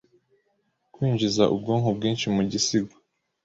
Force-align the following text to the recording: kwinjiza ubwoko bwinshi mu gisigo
kwinjiza 0.93 1.43
ubwoko 1.55 1.87
bwinshi 1.97 2.25
mu 2.35 2.41
gisigo 2.51 2.95